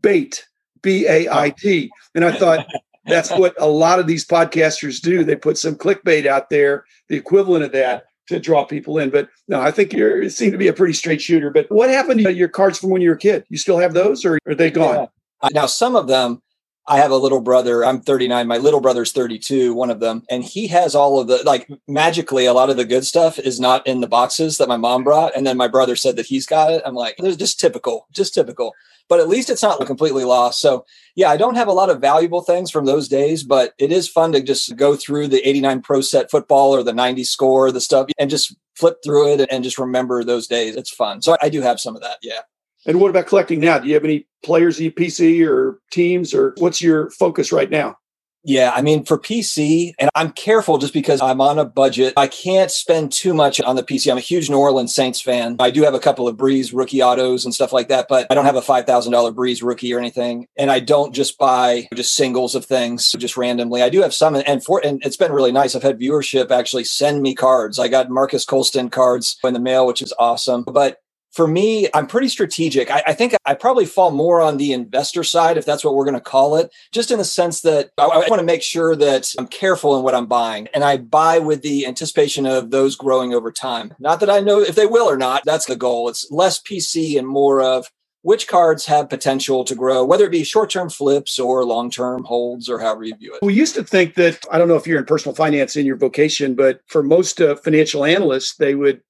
bait, 0.02 0.46
B 0.82 1.06
A 1.08 1.30
I 1.30 1.52
T, 1.52 1.92
and 2.16 2.26
I 2.26 2.32
thought. 2.32 2.66
That's 3.08 3.32
what 3.32 3.56
a 3.60 3.66
lot 3.66 3.98
of 3.98 4.06
these 4.06 4.28
podcasters 4.28 5.02
do. 5.02 5.24
They 5.24 5.36
put 5.36 5.58
some 5.58 5.74
clickbait 5.74 6.28
out 6.28 6.52
there, 6.52 6.86
the 7.10 7.18
equivalent 7.18 7.64
of 7.64 7.72
that 7.72 8.04
to 8.32 8.40
draw 8.40 8.66
people 8.66 8.98
in. 8.98 9.10
But 9.10 9.30
no, 9.48 9.62
I 9.62 9.72
think 9.72 9.94
you 9.94 10.30
seem 10.30 10.52
to 10.52 10.58
be 10.58 10.68
a 10.68 10.74
pretty 10.74 10.94
straight 10.94 11.22
shooter. 11.22 11.52
But 11.52 11.70
what 11.70 11.90
happened 11.90 12.24
to 12.24 12.34
your 12.34 12.50
cards 12.50 12.80
from 12.80 12.90
when 12.90 13.02
you 13.02 13.10
were 13.10 13.16
a 13.16 13.20
kid? 13.20 13.46
You 13.50 13.58
still 13.58 13.78
have 13.78 13.94
those, 13.94 14.26
or 14.26 14.40
are 14.48 14.56
they 14.56 14.72
gone? 14.72 15.08
Yeah. 15.44 15.50
Now, 15.54 15.66
some 15.66 15.96
of 15.96 16.08
them. 16.08 16.42
I 16.88 16.98
have 16.98 17.12
a 17.12 17.18
little 17.18 17.42
brother. 17.42 17.86
I'm 17.86 18.02
39. 18.02 18.48
My 18.48 18.58
little 18.58 18.82
brother's 18.82 19.12
32, 19.12 19.74
one 19.74 19.90
of 19.90 20.00
them. 20.00 20.24
And 20.30 20.44
he 20.44 20.68
has 20.68 20.96
all 20.96 21.20
of 21.20 21.28
the, 21.28 21.42
like, 21.46 21.70
magically, 21.88 22.46
a 22.46 22.54
lot 22.54 22.70
of 22.70 22.78
the 22.78 22.86
good 22.86 23.06
stuff 23.06 23.38
is 23.38 23.60
not 23.60 23.86
in 23.86 24.02
the 24.02 24.08
boxes 24.08 24.58
that 24.58 24.68
my 24.68 24.78
mom 24.78 25.02
mm-hmm. 25.02 25.06
brought. 25.06 25.36
And 25.36 25.46
then 25.46 25.58
my 25.58 25.68
brother 25.68 25.96
said 25.96 26.16
that 26.16 26.26
he's 26.26 26.46
got 26.46 26.72
it. 26.72 26.82
I'm 26.86 26.96
like, 26.96 27.18
there's 27.18 27.38
just 27.38 27.60
typical, 27.60 28.08
just 28.12 28.34
typical 28.34 28.74
but 29.12 29.20
at 29.20 29.28
least 29.28 29.50
it's 29.50 29.62
not 29.62 29.86
completely 29.86 30.24
lost. 30.24 30.62
So, 30.62 30.86
yeah, 31.16 31.30
I 31.30 31.36
don't 31.36 31.56
have 31.56 31.68
a 31.68 31.74
lot 31.74 31.90
of 31.90 32.00
valuable 32.00 32.40
things 32.40 32.72
from 32.72 32.86
those 32.86 33.10
days, 33.10 33.44
but 33.44 33.74
it 33.78 33.92
is 33.92 34.08
fun 34.08 34.32
to 34.32 34.42
just 34.42 34.78
go 34.78 34.96
through 34.96 35.28
the 35.28 35.46
89 35.46 35.82
Pro 35.82 36.00
Set 36.00 36.32
football 36.32 36.74
or 36.74 36.82
the 36.82 36.94
90 36.94 37.26
score, 37.26 37.74
the 37.74 37.82
stuff, 37.82 38.08
and 38.18 38.30
just 38.30 38.56
flip 38.78 39.00
through 39.04 39.34
it 39.34 39.50
and 39.52 39.66
just 39.66 39.78
remember 39.78 40.24
those 40.24 40.48
days. 40.48 40.78
It's 40.78 40.90
fun. 40.90 41.22
So, 41.22 41.36
I 41.42 41.50
do 41.50 41.60
have 41.60 41.78
some 41.78 41.94
of 41.94 42.02
that. 42.04 42.20
Yeah. 42.22 42.40
And 42.86 43.00
what 43.00 43.10
about 43.10 43.28
collecting 43.28 43.60
now? 43.60 43.80
Do 43.80 43.88
you 43.88 43.94
have 43.94 44.06
any 44.06 44.28
players, 44.44 44.80
PC 44.80 45.48
or 45.48 45.80
teams, 45.92 46.34
or 46.34 46.56
what's 46.58 46.82
your 46.82 47.10
focus 47.12 47.52
right 47.52 47.70
now? 47.70 47.96
Yeah, 48.44 48.72
I 48.74 48.82
mean, 48.82 49.06
for 49.06 49.20
PC, 49.20 49.94
and 50.00 50.10
I'm 50.16 50.32
careful 50.32 50.80
just 50.80 50.94
because 50.94 51.22
I'm 51.22 51.40
on 51.42 51.60
a 51.60 51.66
budget. 51.66 52.16
I 52.18 52.26
can't 52.28 52.72
spend 52.72 53.12
too 53.12 53.36
much 53.36 53.62
on 53.62 53.76
the 53.76 53.84
PC. 53.84 54.10
I'm 54.10 54.18
a 54.18 54.22
huge 54.22 54.50
New 54.50 54.58
Orleans 54.58 54.96
Saints 54.96 55.22
fan. 55.22 55.58
I 55.60 55.70
do 55.70 55.84
have 55.84 55.94
a 55.94 56.00
couple 56.00 56.28
of 56.28 56.38
Brees 56.38 56.72
rookie 56.74 57.04
autos 57.04 57.46
and 57.46 57.54
stuff 57.54 57.72
like 57.72 57.88
that, 57.90 58.08
but 58.10 58.26
I 58.32 58.34
don't 58.34 58.46
have 58.46 58.56
a 58.56 58.62
$5,000 58.62 58.88
Brees 59.36 59.62
rookie 59.62 59.94
or 59.94 60.00
anything. 60.00 60.48
And 60.58 60.72
I 60.72 60.80
don't 60.80 61.14
just 61.14 61.38
buy 61.38 61.88
just 61.94 62.16
singles 62.16 62.56
of 62.56 62.66
things 62.66 63.12
just 63.16 63.38
randomly. 63.38 63.84
I 63.84 63.90
do 63.90 64.02
have 64.02 64.14
some, 64.14 64.36
and 64.36 64.64
for 64.64 64.84
and 64.84 65.04
it's 65.06 65.18
been 65.18 65.32
really 65.32 65.52
nice. 65.52 65.76
I've 65.76 65.84
had 65.84 66.00
viewership 66.00 66.50
actually 66.50 66.86
send 66.86 67.22
me 67.22 67.36
cards. 67.36 67.78
I 67.78 67.90
got 67.90 68.10
Marques 68.10 68.46
Colston 68.46 68.90
cards 68.90 69.38
in 69.44 69.54
the 69.54 69.60
mail, 69.60 69.86
which 69.86 70.02
is 70.02 70.14
awesome. 70.18 70.64
But 70.64 70.98
for 71.32 71.48
me, 71.48 71.88
I'm 71.94 72.08
pretty 72.08 72.28
strategic. 72.28 72.92
I, 72.92 73.04
I, 73.08 73.14
think 73.14 73.36
I 73.46 73.54
probably 73.54 73.86
fall 73.86 74.12
more 74.12 74.42
on 74.42 74.58
the 74.58 74.74
investor 74.74 75.24
side, 75.24 75.58
if 75.58 75.66
that's 75.66 75.84
what 75.84 75.96
we're 75.96 76.06
going 76.06 76.16
to 76.16 76.22
call 76.22 76.58
it, 76.58 76.72
just 76.92 77.10
in 77.10 77.18
the 77.18 77.26
sense 77.26 77.62
that 77.62 77.92
I, 77.98 78.06
I 78.06 78.28
want 78.28 78.40
to 78.40 78.46
make 78.46 78.62
sure 78.62 78.96
that 78.96 79.34
I'm 79.38 79.48
careful 79.48 79.98
in 79.98 80.04
what 80.04 80.14
I'm 80.14 80.26
buying. 80.26 80.68
And 80.74 80.84
I 80.84 80.98
buy 80.98 81.40
with 81.40 81.62
the 81.62 81.88
anticipation 81.88 82.46
of 82.46 82.72
those 82.72 82.96
growing 82.96 83.34
over 83.34 83.52
time. 83.52 83.94
Not 84.00 84.20
that 84.20 84.30
I 84.30 84.42
know 84.42 84.60
if 84.60 84.76
they 84.76 84.86
will 84.86 85.10
or 85.10 85.18
not. 85.18 85.44
That's 85.46 85.66
the 85.66 85.76
goal. 85.76 86.10
It's 86.10 86.30
less 86.32 86.62
PC 86.62 87.18
and 87.18 87.28
more 87.28 87.62
of 87.62 87.90
which 88.24 88.48
cards 88.48 88.86
have 88.86 89.10
potential 89.10 89.64
to 89.64 89.74
grow, 89.74 90.06
whether 90.06 90.26
it 90.26 90.32
be 90.32 90.44
short 90.44 90.70
term 90.70 90.90
flips 90.90 91.40
or 91.40 91.66
long 91.66 91.90
term 91.90 92.24
holds 92.24 92.70
or 92.70 92.80
however 92.80 93.04
you 93.04 93.16
view 93.16 93.34
it. 93.34 93.46
We 93.46 93.54
used 93.54 93.76
to 93.76 93.84
think 93.84 94.16
that, 94.16 94.40
I 94.52 94.58
don't 94.58 94.68
know 94.68 94.76
if 94.76 94.86
you're 94.86 95.00
in 95.00 95.06
personal 95.06 95.36
finance 95.36 95.76
in 95.76 95.86
your 95.86 95.96
vocation, 95.96 96.56
but 96.56 96.82
for 96.88 97.02
most 97.02 97.42
uh, 97.42 97.56
financial 97.56 98.06
analysts, 98.06 98.56
they 98.56 98.76
would 98.76 99.02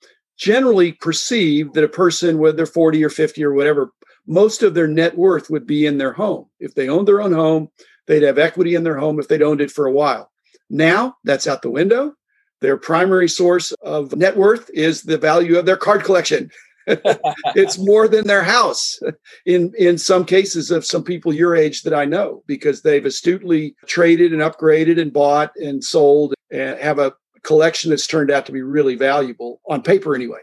generally 0.42 0.94
perceive 0.94 1.72
that 1.74 1.84
a 1.84 1.88
person, 1.88 2.40
whether 2.40 2.58
they're 2.58 2.66
40 2.66 3.06
or 3.06 3.12
50 3.12 3.44
or 3.44 3.54
whatever, 3.54 3.92
most 4.26 4.64
of 4.64 4.74
their 4.74 4.88
net 4.88 5.16
worth 5.16 5.52
would 5.52 5.68
be 5.68 5.86
in 5.86 6.00
their 6.00 6.14
home. 6.14 6.48
If 6.60 6.74
they 6.74 6.90
owned 6.90 7.08
their 7.08 7.22
own 7.22 7.32
home, 7.32 7.70
they'd 8.08 8.24
have 8.24 8.40
equity 8.40 8.74
in 8.74 8.84
their 8.84 8.98
home 8.98 9.20
if 9.20 9.28
they'd 9.28 9.44
owned 9.44 9.62
it 9.62 9.72
for 9.72 9.86
a 9.86 9.92
while. 9.92 10.32
Now 10.68 11.16
that's 11.24 11.46
out 11.46 11.62
the 11.62 11.70
window. 11.70 12.16
Their 12.60 12.78
primary 12.78 13.30
source 13.30 13.72
of 13.84 14.16
net 14.16 14.36
worth 14.36 14.70
is 14.74 15.04
the 15.04 15.18
value 15.18 15.60
of 15.60 15.68
their 15.68 15.78
card 15.78 16.04
collection. 16.04 16.50
it's 16.88 17.78
more 17.78 18.08
than 18.08 18.26
their 18.26 18.44
house 18.44 19.00
in 19.46 19.72
in 19.78 20.00
some 20.00 20.26
cases 20.26 20.72
of 20.72 20.84
some 20.84 21.04
people 21.04 21.32
your 21.32 21.56
age 21.56 21.84
that 21.84 21.94
I 21.94 22.06
know 22.06 22.44
because 22.48 22.82
they've 22.82 23.06
astutely 23.06 23.76
traded 23.86 24.34
and 24.34 24.42
upgraded 24.42 25.00
and 25.00 25.14
bought 25.14 25.52
and 25.58 25.84
sold 25.84 26.34
and 26.52 26.80
have 26.80 26.98
a 26.98 27.14
collection 27.44 27.90
that's 27.90 28.08
turned 28.08 28.32
out 28.32 28.46
to 28.46 28.52
be 28.52 28.62
really 28.62 28.96
valuable 28.96 29.62
on 29.68 29.82
paper 29.82 30.16
anyway. 30.16 30.40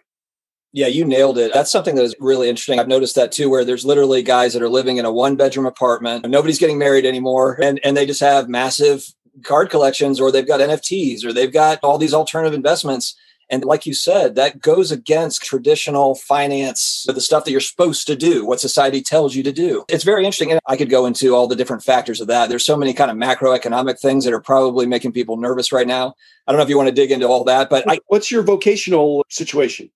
Yeah, 0.73 0.89
you 0.89 1.05
nailed 1.05 1.39
it. 1.39 1.53
That's 1.55 1.71
something 1.71 1.95
that 1.95 2.05
is 2.05 2.15
really 2.21 2.49
interesting. 2.49 2.79
I've 2.79 2.89
noticed 2.89 3.15
that 3.15 3.33
too, 3.33 3.49
where 3.49 3.65
there's 3.65 3.87
literally 3.87 4.23
guys 4.23 4.53
that 4.53 4.63
are 4.63 4.69
living 4.69 4.99
in 4.99 5.07
a 5.07 5.13
one 5.13 5.35
bedroom 5.35 5.65
apartment. 5.65 6.29
Nobody's 6.29 6.59
getting 6.59 6.79
married 6.79 7.07
anymore. 7.07 7.59
And, 7.63 7.81
and 7.83 7.97
they 7.97 8.05
just 8.05 8.21
have 8.21 8.49
massive 8.49 9.07
card 9.45 9.71
collections 9.71 10.21
or 10.21 10.31
they've 10.31 10.47
got 10.47 10.61
NFTs 10.61 11.25
or 11.25 11.33
they've 11.33 11.53
got 11.53 11.79
all 11.83 11.97
these 11.97 12.13
alternative 12.13 12.55
investments. 12.55 13.17
And 13.51 13.65
like 13.65 13.87
you 13.87 13.95
said, 13.95 14.35
that 14.35 14.61
goes 14.61 14.93
against 14.93 15.43
traditional 15.43 16.15
finance, 16.15 17.07
the 17.09 17.21
stuff 17.21 17.45
that 17.45 17.51
you're 17.51 17.61
supposed 17.61 18.07
to 18.07 18.17
do, 18.17 18.45
what 18.45 18.61
society 18.61 19.01
tells 19.01 19.35
you 19.35 19.43
to 19.43 19.53
do. 19.53 19.85
It's 19.89 20.05
very 20.05 20.25
interesting. 20.25 20.51
And 20.51 20.61
I 20.67 20.77
could 20.77 20.91
go 20.91 21.07
into 21.07 21.35
all 21.35 21.47
the 21.47 21.57
different 21.57 21.83
factors 21.83 22.21
of 22.21 22.27
that. 22.29 22.49
There's 22.49 22.65
so 22.65 22.77
many 22.77 22.93
kind 22.93 23.11
of 23.11 23.17
macroeconomic 23.17 23.99
things 23.99 24.25
that 24.25 24.35
are 24.35 24.41
probably 24.41 24.87
making 24.87 25.13
people 25.13 25.37
nervous 25.37 25.73
right 25.73 25.87
now. 25.87 26.15
I 26.47 26.53
don't 26.53 26.59
know 26.59 26.65
if 26.65 26.69
you 26.69 26.77
want 26.77 26.89
to 26.89 26.95
dig 26.95 27.11
into 27.11 27.27
all 27.27 27.45
that, 27.45 27.71
but 27.71 27.89
I, 27.89 28.01
what's 28.07 28.31
your 28.31 28.43
vocational 28.43 29.25
situation? 29.29 29.91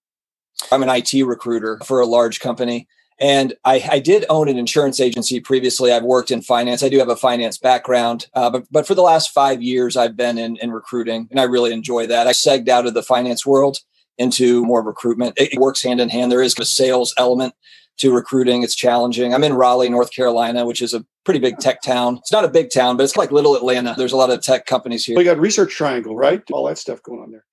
I'm 0.70 0.82
an 0.82 0.88
IT 0.88 1.12
recruiter 1.24 1.78
for 1.84 2.00
a 2.00 2.06
large 2.06 2.40
company. 2.40 2.86
And 3.22 3.54
I, 3.64 3.88
I, 3.88 3.98
did 4.00 4.24
own 4.28 4.48
an 4.48 4.58
insurance 4.58 4.98
agency 4.98 5.38
previously. 5.38 5.92
I've 5.92 6.02
worked 6.02 6.32
in 6.32 6.42
finance. 6.42 6.82
I 6.82 6.88
do 6.88 6.98
have 6.98 7.08
a 7.08 7.14
finance 7.14 7.56
background, 7.56 8.26
uh, 8.34 8.50
but 8.50 8.64
but 8.72 8.84
for 8.84 8.96
the 8.96 9.02
last 9.02 9.30
five 9.30 9.62
years, 9.62 9.96
I've 9.96 10.16
been 10.16 10.38
in, 10.38 10.56
in 10.56 10.72
recruiting, 10.72 11.28
and 11.30 11.38
I 11.38 11.44
really 11.44 11.72
enjoy 11.72 12.08
that. 12.08 12.26
I 12.26 12.32
segged 12.32 12.68
out 12.68 12.84
of 12.84 12.94
the 12.94 13.02
finance 13.02 13.46
world 13.46 13.78
into 14.18 14.64
more 14.64 14.82
recruitment. 14.82 15.34
It 15.36 15.60
works 15.60 15.84
hand 15.84 16.00
in 16.00 16.08
hand. 16.08 16.32
There 16.32 16.42
is 16.42 16.58
a 16.58 16.64
sales 16.64 17.14
element 17.16 17.54
to 17.98 18.12
recruiting. 18.12 18.64
It's 18.64 18.74
challenging. 18.74 19.32
I'm 19.32 19.44
in 19.44 19.54
Raleigh, 19.54 19.88
North 19.88 20.12
Carolina, 20.12 20.66
which 20.66 20.82
is 20.82 20.92
a 20.92 21.04
pretty 21.24 21.38
big 21.38 21.58
tech 21.58 21.80
town. 21.80 22.16
It's 22.18 22.32
not 22.32 22.44
a 22.44 22.48
big 22.48 22.70
town, 22.74 22.96
but 22.96 23.04
it's 23.04 23.16
like 23.16 23.30
little 23.30 23.54
Atlanta. 23.54 23.94
There's 23.96 24.12
a 24.12 24.16
lot 24.16 24.30
of 24.30 24.42
tech 24.42 24.66
companies 24.66 25.04
here. 25.04 25.16
We 25.16 25.22
got 25.22 25.38
Research 25.38 25.72
Triangle, 25.72 26.16
right? 26.16 26.42
All 26.50 26.66
that 26.66 26.78
stuff 26.78 27.00
going 27.04 27.20
on 27.20 27.30
there. 27.30 27.44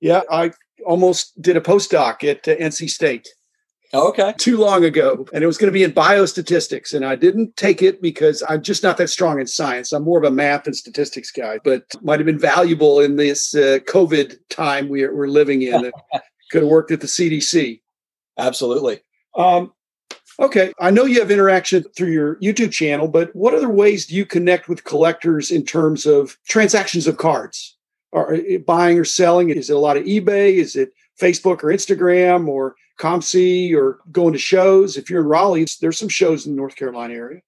Yeah, 0.00 0.22
I 0.30 0.52
almost 0.86 1.40
did 1.42 1.56
a 1.56 1.60
postdoc 1.60 2.22
at 2.22 2.46
uh, 2.46 2.54
NC 2.56 2.90
State. 2.90 3.26
Oh, 3.96 4.08
okay. 4.08 4.34
Too 4.36 4.58
long 4.58 4.84
ago. 4.84 5.26
And 5.32 5.42
it 5.42 5.46
was 5.46 5.56
going 5.56 5.68
to 5.68 5.72
be 5.72 5.82
in 5.82 5.92
biostatistics. 5.92 6.92
And 6.92 7.04
I 7.04 7.16
didn't 7.16 7.56
take 7.56 7.80
it 7.80 8.02
because 8.02 8.42
I'm 8.46 8.62
just 8.62 8.82
not 8.82 8.98
that 8.98 9.08
strong 9.08 9.40
in 9.40 9.46
science. 9.46 9.92
I'm 9.92 10.04
more 10.04 10.18
of 10.18 10.24
a 10.24 10.30
math 10.30 10.66
and 10.66 10.76
statistics 10.76 11.30
guy, 11.30 11.58
but 11.64 11.84
might 12.02 12.18
have 12.18 12.26
been 12.26 12.38
valuable 12.38 13.00
in 13.00 13.16
this 13.16 13.54
uh, 13.54 13.78
COVID 13.88 14.36
time 14.50 14.90
we 14.90 15.02
are, 15.02 15.14
we're 15.14 15.28
living 15.28 15.62
in. 15.62 15.90
could 16.50 16.62
have 16.62 16.70
worked 16.70 16.90
at 16.90 17.00
the 17.00 17.06
CDC. 17.06 17.80
Absolutely. 18.38 19.00
Um, 19.34 19.72
okay. 20.38 20.74
I 20.78 20.90
know 20.90 21.06
you 21.06 21.18
have 21.20 21.30
interaction 21.30 21.82
through 21.96 22.12
your 22.12 22.36
YouTube 22.36 22.72
channel, 22.72 23.08
but 23.08 23.34
what 23.34 23.54
other 23.54 23.70
ways 23.70 24.06
do 24.06 24.14
you 24.14 24.26
connect 24.26 24.68
with 24.68 24.84
collectors 24.84 25.50
in 25.50 25.64
terms 25.64 26.04
of 26.04 26.36
transactions 26.46 27.06
of 27.06 27.16
cards? 27.16 27.76
are 28.12 28.38
buying 28.66 28.98
or 28.98 29.04
selling? 29.04 29.50
Is 29.50 29.68
it 29.68 29.76
a 29.76 29.78
lot 29.78 29.96
of 29.96 30.04
eBay? 30.04 30.54
Is 30.54 30.74
it 30.74 30.92
Facebook 31.20 31.62
or 31.62 31.68
Instagram 31.68 32.48
or 32.48 32.74
COMC 32.98 33.74
or 33.74 34.00
going 34.12 34.32
to 34.32 34.38
shows? 34.38 34.96
If 34.96 35.10
you're 35.10 35.20
in 35.20 35.26
Raleigh, 35.26 35.66
there's 35.80 35.98
some 35.98 36.08
shows 36.08 36.46
in 36.46 36.52
the 36.52 36.56
North 36.56 36.76
Carolina 36.76 37.14
area. 37.14 37.40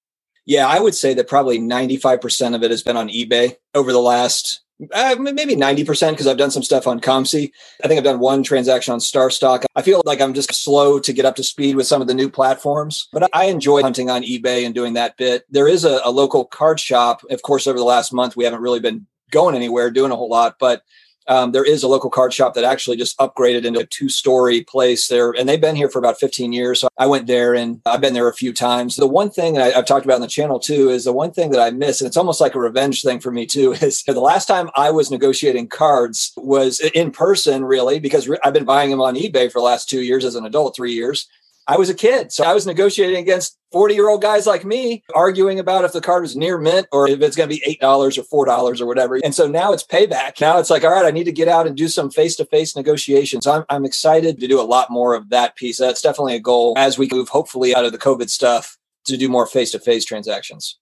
Yeah, 0.46 0.66
I 0.66 0.80
would 0.80 0.94
say 0.94 1.12
that 1.14 1.28
probably 1.28 1.58
95% 1.58 2.54
of 2.54 2.62
it 2.62 2.70
has 2.70 2.82
been 2.82 2.96
on 2.96 3.08
eBay 3.08 3.56
over 3.74 3.92
the 3.92 4.00
last 4.00 4.62
uh, 4.94 5.16
maybe 5.18 5.56
90% 5.56 6.10
because 6.10 6.26
I've 6.26 6.36
done 6.36 6.50
some 6.50 6.62
stuff 6.62 6.86
on 6.86 7.00
COMC. 7.00 7.50
I 7.82 7.88
think 7.88 7.98
I've 7.98 8.04
done 8.04 8.20
one 8.20 8.42
transaction 8.42 8.92
on 8.92 9.00
StarStock. 9.00 9.64
I 9.74 9.82
feel 9.82 10.02
like 10.04 10.20
I'm 10.20 10.34
just 10.34 10.54
slow 10.54 11.00
to 11.00 11.12
get 11.12 11.24
up 11.24 11.36
to 11.36 11.44
speed 11.44 11.74
with 11.74 11.86
some 11.86 12.00
of 12.00 12.06
the 12.06 12.14
new 12.14 12.30
platforms, 12.30 13.08
but 13.12 13.28
I 13.34 13.46
enjoy 13.46 13.82
hunting 13.82 14.08
on 14.08 14.22
eBay 14.22 14.64
and 14.64 14.74
doing 14.74 14.94
that 14.94 15.16
bit. 15.16 15.44
There 15.50 15.68
is 15.68 15.84
a, 15.84 16.00
a 16.04 16.10
local 16.10 16.44
card 16.44 16.78
shop. 16.78 17.22
Of 17.28 17.42
course, 17.42 17.66
over 17.66 17.78
the 17.78 17.84
last 17.84 18.12
month, 18.12 18.36
we 18.36 18.44
haven't 18.44 18.62
really 18.62 18.80
been 18.80 19.06
going 19.30 19.56
anywhere, 19.56 19.90
doing 19.90 20.12
a 20.12 20.16
whole 20.16 20.30
lot, 20.30 20.56
but 20.60 20.82
um, 21.28 21.52
there 21.52 21.64
is 21.64 21.82
a 21.82 21.88
local 21.88 22.10
card 22.10 22.32
shop 22.32 22.54
that 22.54 22.64
actually 22.64 22.96
just 22.96 23.16
upgraded 23.18 23.64
into 23.64 23.80
a 23.80 23.86
two 23.86 24.08
story 24.08 24.62
place 24.62 25.08
there. 25.08 25.30
And 25.30 25.48
they've 25.48 25.60
been 25.60 25.76
here 25.76 25.88
for 25.88 25.98
about 25.98 26.18
15 26.18 26.52
years. 26.52 26.80
So 26.80 26.88
I 26.96 27.06
went 27.06 27.26
there 27.26 27.54
and 27.54 27.80
I've 27.86 28.00
been 28.00 28.14
there 28.14 28.28
a 28.28 28.34
few 28.34 28.52
times. 28.52 28.96
The 28.96 29.06
one 29.06 29.30
thing 29.30 29.54
that 29.54 29.62
I, 29.62 29.76
have 29.76 29.86
talked 29.86 30.04
about 30.04 30.16
on 30.16 30.20
the 30.22 30.26
channel 30.26 30.58
too 30.58 30.88
is 30.88 31.04
the 31.04 31.12
one 31.12 31.30
thing 31.30 31.50
that 31.50 31.60
I 31.60 31.70
miss, 31.70 32.00
and 32.00 32.08
it's 32.08 32.16
almost 32.16 32.40
like 32.40 32.54
a 32.54 32.60
revenge 32.60 33.02
thing 33.02 33.20
for 33.20 33.30
me 33.30 33.46
too, 33.46 33.72
is 33.80 34.02
the 34.02 34.20
last 34.20 34.46
time 34.46 34.70
I 34.74 34.90
was 34.90 35.10
negotiating 35.10 35.68
cards 35.68 36.32
was 36.36 36.80
in 36.80 37.10
person, 37.10 37.64
really, 37.64 38.00
because 38.00 38.28
I've 38.44 38.54
been 38.54 38.64
buying 38.64 38.90
them 38.90 39.00
on 39.00 39.14
eBay 39.14 39.52
for 39.52 39.58
the 39.58 39.64
last 39.64 39.88
two 39.88 40.02
years 40.02 40.24
as 40.24 40.34
an 40.34 40.46
adult, 40.46 40.74
three 40.74 40.92
years. 40.92 41.28
I 41.68 41.76
was 41.76 41.90
a 41.90 41.94
kid. 41.94 42.32
So 42.32 42.44
I 42.44 42.54
was 42.54 42.66
negotiating 42.66 43.18
against 43.18 43.58
40 43.72 43.94
year 43.94 44.08
old 44.08 44.22
guys 44.22 44.46
like 44.46 44.64
me, 44.64 45.04
arguing 45.14 45.60
about 45.60 45.84
if 45.84 45.92
the 45.92 46.00
card 46.00 46.22
was 46.22 46.34
near 46.34 46.56
mint 46.56 46.86
or 46.92 47.06
if 47.06 47.20
it's 47.20 47.36
going 47.36 47.50
to 47.50 47.54
be 47.54 47.78
$8 47.82 48.18
or 48.32 48.46
$4 48.46 48.80
or 48.80 48.86
whatever. 48.86 49.20
And 49.22 49.34
so 49.34 49.46
now 49.46 49.74
it's 49.74 49.84
payback. 49.84 50.40
Now 50.40 50.58
it's 50.58 50.70
like, 50.70 50.82
all 50.82 50.90
right, 50.90 51.04
I 51.04 51.10
need 51.10 51.24
to 51.24 51.32
get 51.32 51.46
out 51.46 51.66
and 51.66 51.76
do 51.76 51.86
some 51.88 52.10
face 52.10 52.36
to 52.36 52.46
face 52.46 52.74
negotiations. 52.74 53.46
I'm, 53.46 53.66
I'm 53.68 53.84
excited 53.84 54.40
to 54.40 54.48
do 54.48 54.58
a 54.58 54.62
lot 54.62 54.90
more 54.90 55.12
of 55.12 55.28
that 55.28 55.56
piece. 55.56 55.76
That's 55.78 56.00
definitely 56.00 56.36
a 56.36 56.40
goal 56.40 56.72
as 56.78 56.96
we 56.96 57.06
move, 57.12 57.28
hopefully, 57.28 57.74
out 57.74 57.84
of 57.84 57.92
the 57.92 57.98
COVID 57.98 58.30
stuff 58.30 58.78
to 59.04 59.18
do 59.18 59.28
more 59.28 59.46
face 59.46 59.72
to 59.72 59.78
face 59.78 60.06
transactions. 60.06 60.78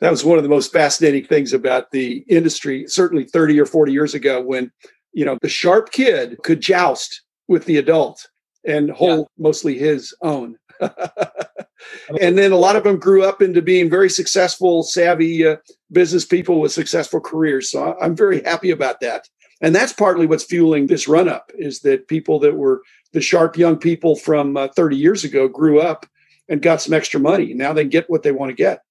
That 0.00 0.12
was 0.12 0.24
one 0.24 0.38
of 0.38 0.44
the 0.44 0.50
most 0.50 0.72
fascinating 0.72 1.24
things 1.24 1.52
about 1.52 1.90
the 1.90 2.24
industry, 2.28 2.86
certainly 2.86 3.24
30 3.24 3.58
or 3.58 3.66
40 3.66 3.92
years 3.92 4.14
ago, 4.14 4.40
when, 4.40 4.70
you 5.12 5.24
know, 5.24 5.36
the 5.42 5.48
sharp 5.48 5.90
kid 5.90 6.38
could 6.44 6.60
joust 6.60 7.22
with 7.48 7.64
the 7.64 7.78
adult 7.78 8.28
and 8.66 8.90
hold 8.90 9.20
yeah. 9.20 9.42
mostly 9.42 9.78
his 9.78 10.14
own. 10.22 10.56
and 12.20 12.38
then 12.38 12.52
a 12.52 12.56
lot 12.56 12.76
of 12.76 12.84
them 12.84 12.98
grew 12.98 13.24
up 13.24 13.42
into 13.42 13.62
being 13.62 13.90
very 13.90 14.10
successful, 14.10 14.82
savvy 14.82 15.46
uh, 15.46 15.56
business 15.92 16.24
people 16.24 16.60
with 16.60 16.72
successful 16.72 17.20
careers. 17.20 17.70
So 17.70 17.96
I'm 18.00 18.16
very 18.16 18.42
happy 18.42 18.70
about 18.70 19.00
that. 19.00 19.28
And 19.60 19.74
that's 19.74 19.92
partly 19.92 20.26
what's 20.26 20.44
fueling 20.44 20.86
this 20.86 21.08
run 21.08 21.28
up 21.28 21.50
is 21.58 21.80
that 21.80 22.08
people 22.08 22.38
that 22.40 22.56
were 22.56 22.82
the 23.12 23.20
sharp 23.20 23.56
young 23.56 23.76
people 23.76 24.14
from 24.14 24.56
uh, 24.56 24.68
30 24.68 24.96
years 24.96 25.24
ago 25.24 25.48
grew 25.48 25.80
up 25.80 26.06
and 26.48 26.62
got 26.62 26.80
some 26.80 26.94
extra 26.94 27.18
money. 27.18 27.54
Now 27.54 27.72
they 27.72 27.84
get 27.84 28.08
what 28.08 28.22
they 28.22 28.32
want 28.32 28.50
to 28.50 28.54
get. 28.54 28.82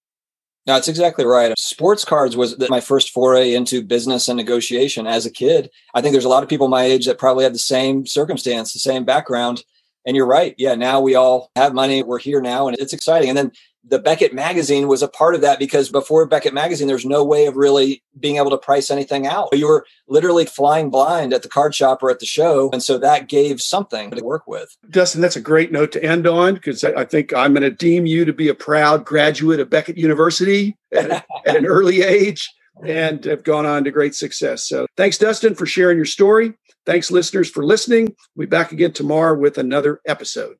That's 0.68 0.90
exactly 0.90 1.24
right. 1.24 1.58
Sports 1.58 2.04
cards 2.04 2.36
was 2.36 2.60
my 2.68 2.82
first 2.82 3.12
foray 3.12 3.54
into 3.54 3.82
business 3.82 4.28
and 4.28 4.36
negotiation 4.36 5.08
as 5.08 5.26
a 5.26 5.32
kid. 5.32 5.70
I 5.94 6.02
think 6.02 6.12
there's 6.12 6.26
a 6.26 6.30
lot 6.30 6.44
of 6.44 6.50
people 6.50 6.68
my 6.68 6.84
age 6.84 7.06
that 7.06 7.18
probably 7.18 7.46
had 7.46 7.54
the 7.54 7.60
same 7.60 8.06
circumstance, 8.06 8.74
the 8.74 8.80
same 8.80 9.06
background. 9.06 9.64
And 10.08 10.16
you're 10.16 10.26
right. 10.26 10.56
Yeah, 10.58 10.74
now 10.74 11.02
we 11.02 11.16
all 11.16 11.52
have 11.56 11.74
money. 11.74 12.02
We're 12.02 12.18
here 12.18 12.42
now, 12.42 12.68
and 12.68 12.78
it's 12.80 12.94
exciting. 12.94 13.30
And 13.30 13.38
then 13.38 13.52
the 13.90 14.00
Beckett 14.00 14.34
magazine 14.34 14.88
was 14.88 15.02
a 15.02 15.08
part 15.08 15.36
of 15.36 15.42
that 15.42 15.60
because 15.60 15.90
before 15.90 16.26
Beckett 16.26 16.54
magazine, 16.54 16.88
there's 16.88 17.06
no 17.06 17.24
way 17.24 17.46
of 17.46 17.56
really 17.56 18.04
being 18.20 18.38
able 18.38 18.50
to 18.50 18.58
price 18.58 18.92
anything 18.92 19.26
out. 19.28 19.50
You 19.54 19.68
were 19.68 19.86
literally 20.08 20.46
flying 20.46 20.90
blind 20.90 21.34
at 21.34 21.42
the 21.42 21.50
card 21.50 21.74
shop 21.74 22.04
or 22.04 22.10
at 22.10 22.20
the 22.20 22.26
show. 22.26 22.70
And 22.72 22.84
so 22.84 22.98
that 22.98 23.30
gave 23.30 23.62
something 23.62 24.12
to 24.12 24.24
work 24.24 24.48
with. 24.48 24.76
Dustin, 24.90 25.22
that's 25.22 25.36
a 25.36 25.42
great 25.42 25.72
note 25.72 25.92
to 25.94 26.04
end 26.04 26.28
on 26.28 26.56
because 26.56 26.84
I 26.84 27.06
think 27.06 27.34
I'm 27.34 27.54
going 27.54 27.64
to 27.64 27.72
deem 27.72 28.06
you 28.06 28.26
to 28.26 28.34
be 28.34 28.50
a 28.50 28.56
proud 28.56 29.06
graduate 29.06 29.60
of 29.60 29.70
Beckett 29.70 29.98
University 29.98 30.78
at, 30.92 31.12
at 31.46 31.56
an 31.56 31.66
early 31.66 32.02
age 32.02 32.50
and 32.86 33.24
have 33.26 33.44
gone 33.44 33.66
on 33.66 33.84
to 33.86 33.92
great 33.92 34.16
success. 34.16 34.68
So 34.68 34.86
thanks, 34.98 35.18
Dustin, 35.18 35.56
for 35.56 35.66
sharing 35.66 35.98
your 35.98 36.06
story. 36.06 36.54
Thanks, 36.88 37.12
listeners, 37.12 37.50
for 37.50 37.66
listening. 37.66 38.16
We'll 38.34 38.48
be 38.48 38.50
back 38.50 38.72
again 38.72 38.94
tomorrow 38.94 39.38
with 39.38 39.58
another 39.58 40.00
episode. 40.08 40.56